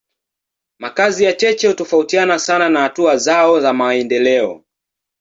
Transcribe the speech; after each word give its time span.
Makazi 0.79 1.23
ya 1.23 1.33
cheche 1.33 1.67
hutofautiana 1.67 2.39
sana 2.39 2.69
na 2.69 2.79
hatua 2.81 3.17
zao 3.17 3.59
za 3.59 3.73
maendeleo. 3.73 4.63